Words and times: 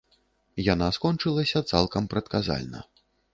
Яна 0.73 0.87
скончылася 0.97 1.59
цалкам 1.73 2.09
прадказальна. 2.15 2.79